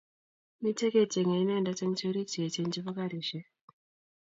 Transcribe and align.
Miten 0.63 0.89
kechenge 0.93 1.37
inendet 1.43 1.79
eng 1.85 1.95
choriik 1.99 2.29
cheechen 2.33 2.71
chebo 2.73 2.91
karishek 2.97 3.47